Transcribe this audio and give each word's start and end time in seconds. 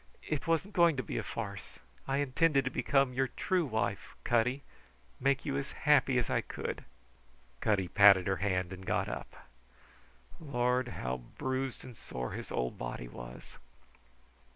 It 0.27 0.47
wasn't 0.47 0.73
going 0.73 0.97
to 0.97 1.03
be 1.03 1.19
a 1.19 1.23
farce. 1.23 1.77
I 2.07 2.17
intended 2.17 2.65
to 2.65 2.71
become 2.71 3.13
your 3.13 3.27
true 3.27 3.67
wife, 3.67 4.15
Cutty, 4.23 4.63
make 5.19 5.45
you 5.45 5.57
as 5.57 5.73
happy 5.73 6.17
as 6.17 6.27
I 6.27 6.41
could." 6.41 6.83
Cutty 7.59 7.87
patted 7.87 8.25
her 8.25 8.37
hand 8.37 8.73
and 8.73 8.83
got 8.83 9.07
up. 9.07 9.47
Lord, 10.39 10.87
how 10.87 11.17
bruised 11.17 11.83
and 11.83 11.95
sore 11.95 12.31
his 12.31 12.49
old 12.49 12.79
body 12.79 13.07
was!... 13.07 13.59